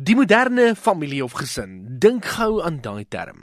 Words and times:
Die 0.00 0.14
moderne 0.16 0.70
familie 0.80 1.20
of 1.20 1.34
gesin, 1.36 1.98
dink 2.00 2.24
gou 2.38 2.62
aan 2.64 2.78
daai 2.80 3.04
term. 3.12 3.42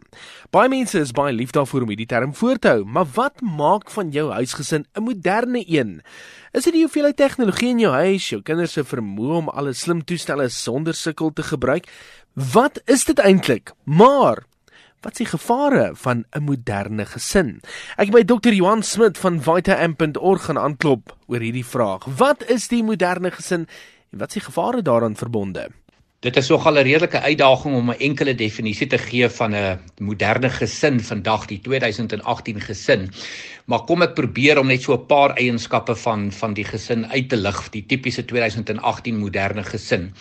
Baie 0.49 0.71
mense 0.71 0.97
is 0.97 1.11
baie 1.13 1.29
lief 1.35 1.51
daarvoor 1.53 1.83
om 1.85 1.91
hierdie 1.93 2.07
term 2.09 2.31
voor 2.33 2.57
te 2.57 2.71
hou, 2.71 2.85
maar 2.95 3.05
wat 3.13 3.43
maak 3.45 3.91
van 3.93 4.09
jou 4.15 4.31
huisgesin 4.33 4.87
'n 4.95 5.03
moderne 5.05 5.61
een? 5.67 6.01
Is 6.53 6.63
dit 6.63 6.73
die 6.73 6.81
hoeveelheid 6.81 7.15
tegnologie 7.15 7.69
in 7.69 7.79
jou 7.79 7.93
huis, 7.93 8.29
jou 8.29 8.41
kinders 8.41 8.73
se 8.73 8.83
vermoë 8.83 9.37
om 9.37 9.49
alle 9.49 9.73
slim 9.73 10.03
toestelle 10.03 10.49
sonder 10.49 10.93
sukkel 10.93 11.33
te 11.33 11.43
gebruik? 11.43 11.85
Wat 12.33 12.81
is 12.85 13.05
dit 13.05 13.19
eintlik? 13.19 13.73
Maar 13.83 14.45
Wat 15.01 15.11
is 15.11 15.17
die 15.17 15.37
gevare 15.39 15.91
van 15.93 16.25
'n 16.31 16.43
moderne 16.43 17.05
gesin? 17.05 17.61
Ek 17.97 18.11
by 18.11 18.23
Dr. 18.23 18.51
Johan 18.51 18.83
Smit 18.83 19.17
van 19.17 19.41
vitaamp.org 19.41 20.45
gaan 20.45 20.57
aanklop 20.57 21.15
oor 21.27 21.39
hierdie 21.39 21.65
vraag. 21.65 22.05
Wat 22.17 22.49
is 22.49 22.67
die 22.67 22.83
moderne 22.83 23.31
gesin 23.31 23.67
en 24.11 24.17
wat 24.17 24.27
is 24.27 24.33
die 24.33 24.51
gevare 24.51 24.81
daaraan 24.81 25.15
verbonde? 25.15 25.69
Dit 26.27 26.35
is 26.35 26.49
nogal 26.51 26.75
'n 26.75 26.83
redelike 26.83 27.19
uitdaging 27.21 27.75
om 27.75 27.89
'n 27.89 27.99
enkele 28.07 28.35
definisie 28.35 28.87
te 28.87 28.97
gee 28.97 29.29
van 29.29 29.55
'n 29.55 29.79
moderne 29.99 30.49
gesin 30.49 30.99
vandag, 30.99 31.45
die 31.45 31.59
2018 31.61 32.59
gesin. 32.61 33.09
Maar 33.65 33.79
kom 33.79 34.01
ek 34.01 34.13
probeer 34.13 34.59
om 34.59 34.67
net 34.67 34.81
so 34.81 34.93
'n 34.93 35.05
paar 35.05 35.31
eienskappe 35.37 35.95
van 35.95 36.31
van 36.31 36.53
die 36.53 36.65
gesin 36.65 37.05
uit 37.05 37.29
te 37.29 37.37
lig, 37.37 37.69
die 37.69 37.85
tipiese 37.85 38.25
2018 38.25 39.17
moderne 39.17 39.63
gesin 39.63 40.13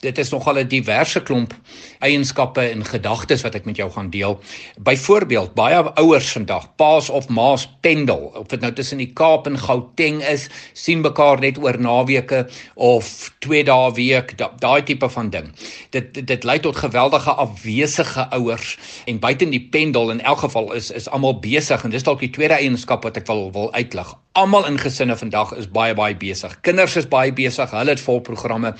dit 0.00 0.18
is 0.18 0.30
nogal 0.30 0.58
'n 0.58 0.68
diverse 0.68 1.20
klomp 1.22 1.54
eienskappe 1.98 2.60
en 2.60 2.84
gedagtes 2.84 3.42
wat 3.42 3.54
ek 3.54 3.64
met 3.64 3.76
jou 3.76 3.90
gaan 3.90 4.10
deel. 4.10 4.40
Byvoorbeeld, 4.78 5.54
baie 5.54 5.82
ouers 5.94 6.32
vandag, 6.32 6.76
paas 6.76 7.08
of 7.08 7.28
maas 7.28 7.68
pendel, 7.80 8.30
of 8.34 8.46
dit 8.46 8.60
nou 8.60 8.72
tussen 8.72 8.98
die 8.98 9.12
Kaap 9.12 9.46
en 9.46 9.58
Gauteng 9.58 10.22
is, 10.22 10.48
sien 10.72 11.00
mekaar 11.00 11.40
net 11.40 11.58
oor 11.58 11.78
naweke 11.78 12.48
of 12.74 13.30
2 13.38 13.64
dae 13.64 13.92
week, 13.92 14.38
daai 14.58 14.82
tipe 14.82 15.08
van 15.08 15.30
ding. 15.30 15.52
Dit 15.90 16.14
dit, 16.14 16.26
dit 16.26 16.44
lei 16.44 16.58
tot 16.60 16.76
geweldige 16.76 17.30
afwesige 17.30 18.28
ouers 18.30 18.78
en 19.06 19.18
buiten 19.18 19.50
die 19.50 19.62
pendel 19.70 20.10
in 20.10 20.20
elk 20.20 20.38
geval 20.38 20.72
is 20.72 20.90
is 20.90 21.08
almal 21.08 21.38
besig 21.40 21.84
en 21.84 21.90
dis 21.90 22.06
dalk 22.06 22.20
die 22.20 22.30
tweede 22.30 22.54
eienskap 22.54 23.04
wat 23.06 23.16
ek 23.16 23.26
wil 23.26 23.50
wil 23.52 23.72
uitlig. 23.72 24.14
Almal 24.38 24.66
in 24.66 24.78
gesinne 24.78 25.16
vandag 25.16 25.52
is 25.58 25.68
baie 25.68 25.94
baie 25.94 26.14
besig. 26.14 26.54
Kinders 26.60 26.96
is 26.96 27.08
baie 27.08 27.32
besig, 27.32 27.70
hulle 27.70 27.90
het 27.90 28.00
vol 28.00 28.20
programme. 28.20 28.74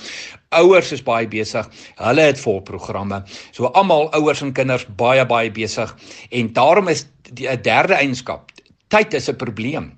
Ouers 0.48 0.92
is 0.92 1.02
baie 1.04 1.28
besig. 1.28 1.66
Hulle 2.00 2.28
het 2.30 2.38
vol 2.40 2.62
programme. 2.64 3.20
So 3.52 3.68
almal 3.76 4.08
ouers 4.16 4.40
en 4.44 4.54
kinders 4.56 4.86
baie 4.96 5.26
baie 5.28 5.50
besig 5.52 5.92
en 6.30 6.52
daarom 6.52 6.88
is 6.88 7.06
'n 7.34 7.60
derde 7.62 7.94
eienskap. 7.94 8.50
Tyd 8.88 9.14
is 9.14 9.28
'n 9.28 9.36
probleem. 9.36 9.92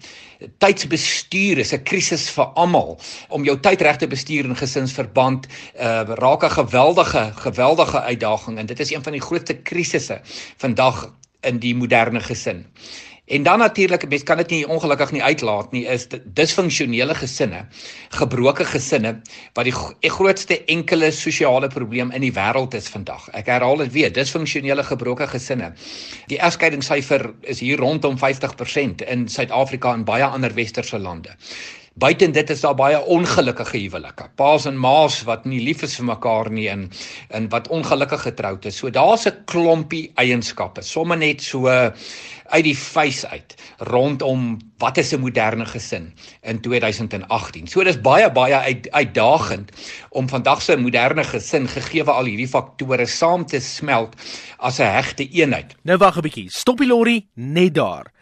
Tydsbestuur 0.59 1.59
is 1.59 1.73
'n 1.73 1.83
krisis 1.83 2.31
vir 2.31 2.47
almal. 2.55 2.99
Om 3.29 3.45
jou 3.45 3.61
tyd 3.61 3.81
reg 3.81 3.97
te 3.97 4.07
bestuur 4.07 4.45
in 4.45 4.57
gesinsverband 4.57 5.47
uh 5.79 6.03
raak 6.19 6.43
'n 6.43 6.51
geweldige 6.51 7.33
geweldige 7.37 8.01
uitdaging 8.01 8.59
en 8.59 8.67
dit 8.67 8.81
is 8.81 8.91
een 8.91 9.03
van 9.03 9.13
die 9.13 9.23
grootste 9.23 9.55
krisisse 9.55 10.21
vandag 10.57 11.15
in 11.41 11.59
die 11.59 11.75
moderne 11.75 12.21
gesin. 12.21 12.67
En 13.31 13.43
dan 13.43 13.59
natuurlik, 13.59 14.09
mens 14.09 14.23
kan 14.23 14.37
dit 14.37 14.51
nie 14.51 14.69
ongelukkig 14.69 15.13
nie 15.15 15.23
uitlaat 15.23 15.71
nie, 15.71 15.85
is 15.87 16.09
disfunksionele 16.25 17.15
gesinne, 17.15 17.61
gebroke 18.19 18.65
gesinne 18.67 19.13
wat 19.55 19.69
die 19.69 20.11
grootste 20.11 20.59
enkele 20.65 21.13
sosiale 21.15 21.69
probleem 21.71 22.11
in 22.11 22.27
die 22.27 22.33
wêreld 22.35 22.75
is 22.75 22.91
vandag. 22.91 23.29
Ek 23.39 23.47
herhaal 23.53 23.85
dit 23.85 23.93
weer, 23.95 24.11
disfunksionele 24.13 24.83
gebroke 24.89 25.31
gesinne. 25.31 25.71
Die 26.33 26.41
egskeidingssyfer 26.43 27.29
is 27.55 27.63
hier 27.63 27.79
rondom 27.79 28.19
50% 28.19 29.07
in 29.07 29.29
Suid-Afrika 29.31 29.95
en 29.95 30.05
baie 30.05 30.27
ander 30.27 30.55
westerse 30.59 30.99
lande. 30.99 31.39
Buiten 32.01 32.33
dit 32.33 32.51
is 32.51 32.63
daar 32.65 32.75
baie 32.75 32.97
ongelukkige 33.13 33.77
huwelike. 33.77 34.31
Paas 34.41 34.65
en 34.65 34.79
maas 34.81 35.19
wat 35.29 35.45
nie 35.45 35.59
lief 35.61 35.83
is 35.85 35.99
vir 35.99 36.07
mekaar 36.09 36.49
nie 36.49 36.65
en 36.73 36.87
en 37.37 37.49
wat 37.53 37.67
ongelukkig 37.69 38.23
getroud 38.25 38.65
is. 38.71 38.79
So 38.81 38.89
daar's 38.91 39.27
'n 39.29 39.45
klompie 39.45 40.13
eienskappe, 40.15 40.83
somme 40.83 41.17
net 41.17 41.43
so 41.43 41.69
uit 41.69 42.65
die 42.65 42.77
face 42.77 43.29
uit 43.29 43.55
rondom 43.79 44.59
wat 44.79 44.97
is 44.97 45.13
'n 45.13 45.21
moderne 45.21 45.67
gesin 45.67 46.15
in 46.43 46.61
2018. 46.61 47.67
So 47.67 47.85
dis 47.85 48.01
baie 48.01 48.33
baie 48.33 48.55
uit, 48.55 48.91
uitdagend 48.91 49.71
om 50.11 50.29
vandag 50.29 50.63
se 50.63 50.77
moderne 50.77 51.25
gesin 51.25 51.69
gegee 51.69 52.03
al 52.03 52.25
hierdie 52.25 52.49
faktore 52.49 53.07
saam 53.07 53.47
te 53.47 53.61
smelt 53.61 54.15
as 54.59 54.79
'n 54.81 54.93
hegte 54.93 55.29
eenheid. 55.29 55.77
Nou 55.83 55.99
wag 55.99 56.17
'n 56.17 56.21
bietjie. 56.23 56.51
Stop 56.51 56.79
die 56.79 56.87
lorry 56.87 57.27
net 57.35 57.75
daar. 57.75 58.13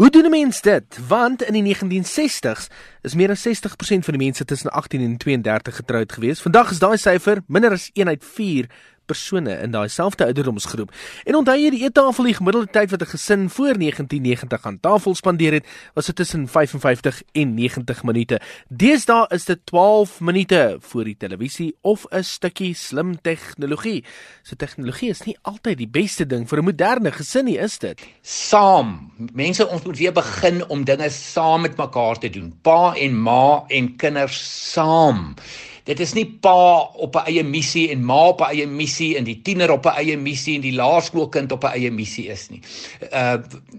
Hoe 0.00 0.10
doen 0.10 0.24
'n 0.24 0.30
mens 0.30 0.60
dit? 0.60 0.98
Want 1.08 1.42
in 1.42 1.52
die 1.52 1.62
1960s 1.62 2.66
is 3.02 3.14
meer 3.14 3.30
as 3.30 3.42
60% 3.42 4.04
van 4.04 4.14
die 4.16 4.24
mense 4.24 4.44
tussen 4.44 4.70
18 4.70 5.00
en 5.00 5.16
32 5.16 5.76
getroud 5.76 6.12
gewees. 6.12 6.40
Vandag 6.40 6.70
is 6.70 6.78
daai 6.78 6.96
syfer 6.96 7.42
minder 7.46 7.70
as 7.70 7.90
1 7.92 8.08
uit 8.08 8.24
4 8.24 8.66
persone 9.10 9.56
in 9.64 9.74
daai 9.74 9.88
selfde 9.90 10.26
ouderdomsgroep. 10.28 10.92
En 11.26 11.38
onthou 11.40 11.56
jy 11.58 11.70
die 11.74 11.82
eettafel 11.86 12.30
die 12.30 12.36
gemiddelde 12.38 12.70
tyd 12.70 12.92
wat 12.94 13.02
'n 13.02 13.12
gesin 13.14 13.48
voor 13.50 13.74
1990 13.78 14.66
aan 14.66 14.80
tafel 14.80 15.14
spandeer 15.14 15.52
het, 15.58 15.66
was 15.94 16.06
dit 16.06 16.16
tussen 16.16 16.48
55 16.48 17.22
en 17.32 17.54
90 17.54 18.02
minute. 18.02 18.40
Deesdae 18.68 19.26
is 19.28 19.44
dit 19.44 19.60
12 19.66 20.20
minute 20.20 20.78
voor 20.80 21.04
die 21.04 21.16
televisie 21.16 21.76
of 21.80 22.06
'n 22.10 22.22
stukkie 22.22 22.74
slim 22.74 23.20
tegnologie. 23.20 24.04
So 24.42 24.56
tegnologie 24.56 25.10
is 25.10 25.22
nie 25.22 25.36
altyd 25.42 25.78
die 25.78 25.88
beste 25.88 26.26
ding 26.26 26.48
vir 26.48 26.58
'n 26.58 26.64
moderne 26.64 27.12
gesin 27.12 27.44
nie, 27.44 27.58
is 27.58 27.78
dit? 27.78 28.00
Saam. 28.22 29.12
Mense 29.32 29.68
ons 29.68 29.82
moet 29.82 29.98
weer 29.98 30.12
begin 30.12 30.68
om 30.68 30.84
dinge 30.84 31.10
saam 31.10 31.60
met 31.60 31.76
mekaar 31.76 32.18
te 32.18 32.30
doen. 32.30 32.52
Pa 32.62 32.94
en 32.94 33.22
ma 33.22 33.64
en 33.68 33.96
kinders 33.96 34.72
saam. 34.72 35.34
Dit 35.90 35.98
is 36.04 36.12
nie 36.14 36.26
pa 36.38 36.86
op 37.02 37.16
'n 37.18 37.26
eie 37.26 37.42
missie 37.42 37.90
en 37.90 38.04
ma 38.06 38.28
op 38.30 38.40
'n 38.40 38.54
eie 38.54 38.66
missie 38.66 39.16
en 39.18 39.24
die 39.24 39.40
tiener 39.42 39.70
op 39.70 39.86
'n 39.86 39.96
eie 39.98 40.16
missie 40.16 40.54
en 40.54 40.60
die 40.62 40.72
laerskoolkind 40.72 41.52
op 41.52 41.64
'n 41.64 41.74
eie 41.74 41.90
missie 41.90 42.28
is 42.28 42.48
nie. 42.50 42.60
Uh 43.12 43.38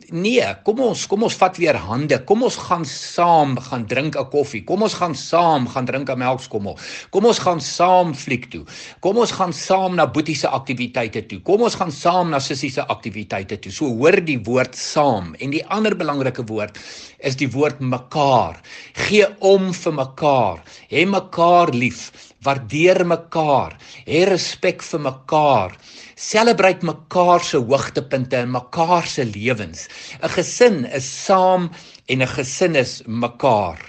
nee, 0.10 0.44
kom 0.64 0.80
ons 0.80 1.08
kom 1.08 1.24
ons 1.24 1.36
vat 1.36 1.58
weer 1.58 1.76
hande. 1.76 2.20
Kom 2.24 2.44
ons 2.44 2.56
gaan 2.56 2.86
saam 2.86 3.58
gaan 3.60 3.86
drink 3.88 4.18
'n 4.18 4.30
koffie. 4.30 4.64
Kom 4.64 4.82
ons 4.82 4.94
gaan 4.94 5.16
saam 5.16 5.68
gaan 5.68 5.86
drink 5.86 6.10
'n 6.10 6.18
melkskommel. 6.18 6.78
Kom 7.10 7.26
ons 7.26 7.40
gaan 7.40 7.62
saam 7.62 8.14
fliek 8.14 8.50
toe. 8.52 8.66
Kom 9.00 9.18
ons 9.18 9.32
gaan 9.32 9.54
saam 9.54 9.96
na 9.96 10.06
boetie 10.08 10.36
se 10.36 10.48
aktiwiteite 10.48 11.26
toe. 11.26 11.40
Kom 11.40 11.62
ons 11.62 11.76
gaan 11.76 11.92
saam 11.92 12.30
na 12.30 12.40
sussie 12.40 12.72
se 12.72 12.82
aktiwiteite 12.82 13.60
toe. 13.60 13.72
So 13.72 13.86
hoor 13.86 14.20
die 14.26 14.40
woord 14.44 14.76
saam 14.76 15.36
en 15.40 15.50
die 15.50 15.66
ander 15.66 15.96
belangrike 15.96 16.44
woord 16.44 16.78
is 17.20 17.36
die 17.36 17.50
woord 17.52 17.80
mekaar. 17.80 18.60
Gee 19.08 19.28
om 19.40 19.74
vir 19.74 19.94
mekaar. 19.94 20.64
Hê 20.90 21.06
mekaar 21.06 21.72
lief 21.74 22.01
lief, 22.02 22.34
waardeer 22.44 23.06
mekaar, 23.06 23.78
hê 24.06 24.26
respek 24.26 24.82
vir 24.84 25.02
mekaar, 25.06 25.76
selebreit 26.16 26.84
mekaar 26.84 27.44
se 27.44 27.58
hoogtepunte 27.58 28.42
in 28.42 28.52
mekaar 28.52 29.06
se 29.06 29.26
lewens. 29.26 29.88
'n 30.22 30.30
Gesin 30.30 30.86
is 30.86 31.06
saam 31.26 31.72
en 32.08 32.22
'n 32.22 32.28
gesin 32.28 32.76
is 32.76 33.04
mekaar. 33.06 33.80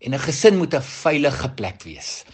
En 0.00 0.14
'n 0.14 0.18
gesin 0.18 0.58
moet 0.58 0.74
'n 0.74 0.82
veilige 0.82 1.48
plek 1.56 1.82
wees. 1.84 2.24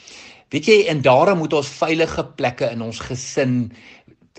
Weet 0.50 0.66
jy, 0.66 0.86
en 0.88 1.02
daarom 1.02 1.38
moet 1.38 1.52
ons 1.52 1.68
veilige 1.68 2.24
plekke 2.36 2.70
in 2.70 2.82
ons 2.82 3.00
gesin 3.00 3.72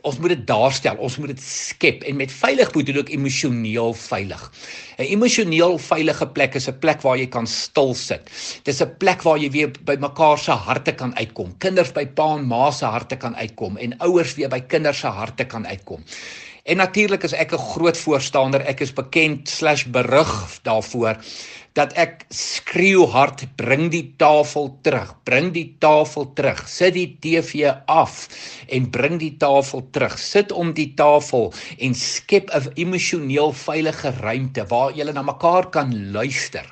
ons 0.05 0.19
moet 0.21 0.33
dit 0.35 0.43
daarstel, 0.47 0.97
ons 1.01 1.17
moet 1.21 1.31
dit 1.33 1.41
skep 1.41 2.03
en 2.05 2.17
met 2.19 2.31
veilig 2.31 2.71
bedoel 2.75 3.01
ek 3.01 3.11
emosioneel 3.15 3.93
veilig. 3.97 4.43
'n 4.97 5.09
Emosioneel 5.15 5.77
veilige 5.81 6.27
plek 6.37 6.55
is 6.55 6.69
'n 6.69 6.79
plek 6.79 7.01
waar 7.01 7.17
jy 7.17 7.27
kan 7.27 7.47
stil 7.47 7.93
sit. 7.93 8.29
Dis 8.63 8.81
'n 8.81 8.95
plek 8.99 9.23
waar 9.23 9.37
jy 9.37 9.49
weer 9.49 9.71
by 9.85 9.97
mekaar 9.99 10.37
se 10.37 10.51
harte 10.51 10.91
kan 10.91 11.15
uitkom. 11.17 11.57
Kinders 11.57 11.91
by 11.91 12.05
pa 12.05 12.37
en 12.37 12.47
ma 12.47 12.71
se 12.71 12.85
harte 12.85 13.15
kan 13.15 13.35
uitkom 13.35 13.77
en 13.77 13.97
ouers 13.99 14.35
weer 14.35 14.49
by 14.49 14.59
kinders 14.59 14.99
se 14.99 15.07
harte 15.07 15.45
kan 15.45 15.67
uitkom. 15.67 16.03
En 16.65 16.77
natuurlik 16.77 17.23
is 17.23 17.33
ek 17.33 17.53
'n 17.53 17.57
groot 17.57 17.97
voorstander, 17.97 18.61
ek 18.61 18.79
is 18.81 18.93
bekend/berug 18.93 20.59
daarvoor 20.63 21.17
dat 21.75 21.91
ek 21.99 22.23
skreeu 22.31 23.03
hard 23.11 23.43
bring 23.59 23.89
die 23.91 24.13
tafel 24.21 24.69
terug 24.85 25.11
bring 25.27 25.49
die 25.55 25.67
tafel 25.83 26.29
terug 26.37 26.61
sit 26.71 26.95
die 26.95 27.17
TV 27.23 27.67
af 27.91 28.15
en 28.77 28.87
bring 28.95 29.17
die 29.19 29.33
tafel 29.41 29.83
terug 29.95 30.15
sit 30.21 30.53
om 30.55 30.71
die 30.77 30.93
tafel 30.95 31.51
en 31.77 31.97
skep 31.99 32.49
'n 32.55 32.71
emosioneel 32.85 33.51
veilige 33.51 34.13
ruimte 34.21 34.65
waar 34.71 34.95
julle 34.95 35.13
na 35.13 35.21
mekaar 35.21 35.69
kan 35.69 35.91
luister 36.15 36.65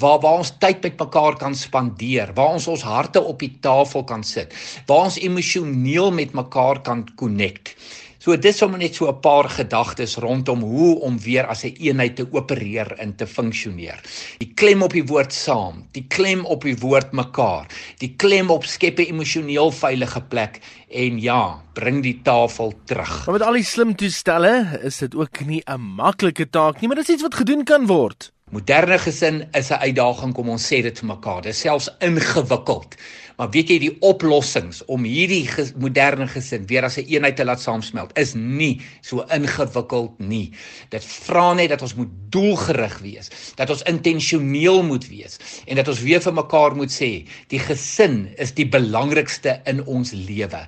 waar 0.00 0.20
waar 0.24 0.40
ons 0.40 0.56
tyd 0.58 0.82
met 0.82 0.98
mekaar 0.98 1.36
kan 1.36 1.54
spandeer 1.54 2.32
waar 2.34 2.56
ons 2.56 2.68
ons 2.68 2.82
harte 2.82 3.20
op 3.20 3.38
die 3.38 3.56
tafel 3.60 4.04
kan 4.04 4.24
sit 4.24 4.54
waar 4.86 5.04
ons 5.10 5.20
emosioneel 5.20 6.10
met 6.10 6.32
mekaar 6.32 6.80
kan 6.82 7.04
connect 7.16 7.76
So 8.18 8.34
dis 8.34 8.56
sommer 8.58 8.80
net 8.82 8.96
so 8.98 9.06
'n 9.06 9.20
paar 9.22 9.46
gedagtes 9.48 10.16
rondom 10.16 10.60
hoe 10.60 11.00
om 11.00 11.18
weer 11.22 11.46
as 11.46 11.62
'n 11.62 11.66
een 11.66 11.76
eenheid 11.86 12.16
te 12.16 12.26
opereer 12.30 12.92
en 12.98 13.14
te 13.16 13.26
funksioneer. 13.26 14.00
Die 14.38 14.52
klem 14.54 14.82
op 14.82 14.92
die 14.92 15.06
woord 15.06 15.32
saam, 15.32 15.86
die 15.92 16.04
klem 16.08 16.44
op 16.44 16.62
die 16.62 16.76
woord 16.76 17.12
mekaar, 17.12 17.66
die 17.98 18.14
klem 18.16 18.50
op 18.50 18.64
skep 18.64 18.98
'n 18.98 19.06
emosioneel 19.14 19.70
veilige 19.70 20.20
plek 20.20 20.60
en 20.90 21.20
ja, 21.20 21.62
bring 21.74 22.02
die 22.02 22.20
tafel 22.22 22.72
terug. 22.84 23.26
Maar 23.26 23.38
met 23.38 23.46
al 23.46 23.52
die 23.52 23.64
slim 23.64 23.94
toestelle 23.94 24.80
is 24.82 24.98
dit 24.98 25.14
ook 25.14 25.46
nie 25.46 25.62
'n 25.66 25.80
maklike 25.80 26.50
taak 26.50 26.80
nie, 26.80 26.88
maar 26.88 26.96
dit 26.96 27.08
is 27.08 27.14
iets 27.14 27.22
wat 27.22 27.34
gedoen 27.34 27.64
kan 27.64 27.86
word. 27.86 28.32
Moderne 28.50 28.96
gesin 28.98 29.42
is 29.52 29.70
'n 29.70 29.82
uitdaging 29.84 30.32
kom 30.34 30.48
ons 30.48 30.66
sê 30.72 30.80
dit 30.82 30.98
vir 30.98 31.08
mekaar. 31.08 31.42
Dit 31.42 31.52
is 31.52 31.60
selfs 31.60 31.88
ingewikkeld. 32.00 32.96
Maar 33.36 33.50
weet 33.50 33.68
jy 33.68 33.78
die 33.78 33.96
oplossings 34.00 34.80
om 34.90 35.04
hierdie 35.04 35.44
ges 35.46 35.74
moderne 35.76 36.26
gesin 36.26 36.64
weer 36.66 36.84
as 36.84 36.96
'n 36.96 37.00
een 37.00 37.08
eenheid 37.08 37.36
te 37.36 37.44
laat 37.44 37.60
saamsmelt 37.60 38.18
is 38.18 38.34
nie 38.34 38.80
so 39.00 39.26
ingewikkeld 39.30 40.18
nie. 40.18 40.52
Dit 40.88 41.04
vra 41.04 41.52
net 41.52 41.68
dat 41.68 41.82
ons 41.82 41.94
moet 41.94 42.08
doelgerig 42.30 42.98
wees, 42.98 43.30
dat 43.54 43.70
ons 43.70 43.82
intentioneel 43.82 44.82
moet 44.82 45.08
wees 45.08 45.38
en 45.66 45.76
dat 45.76 45.88
ons 45.88 46.00
weer 46.00 46.20
vir 46.20 46.34
mekaar 46.34 46.74
moet 46.74 46.90
sê, 46.90 47.28
die 47.48 47.60
gesin 47.60 48.34
is 48.36 48.54
die 48.54 48.68
belangrikste 48.68 49.60
in 49.64 49.84
ons 49.84 50.12
lewe. 50.12 50.66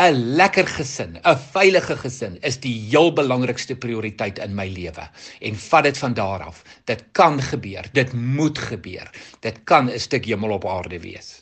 'n 0.00 0.34
lekker 0.36 0.66
gesin, 0.66 1.18
'n 1.22 1.38
veilige 1.52 1.96
gesin 1.96 2.38
is 2.40 2.60
die 2.60 2.74
heel 2.90 3.12
belangrikste 3.12 3.76
prioriteit 3.76 4.38
in 4.38 4.54
my 4.54 4.68
lewe. 4.68 5.08
En 5.40 5.56
vat 5.56 5.84
dit 5.84 5.98
van 5.98 6.14
daar 6.14 6.42
af. 6.42 6.62
Dit 6.84 7.04
kan 7.12 7.42
gebeur. 7.42 7.88
Dit 7.92 8.12
moet 8.12 8.58
gebeur. 8.58 9.10
Dit 9.40 9.60
kan 9.64 9.90
'n 9.90 9.98
stuk 9.98 10.24
hemel 10.24 10.50
op 10.50 10.66
aarde 10.66 11.00
wees. 11.00 11.41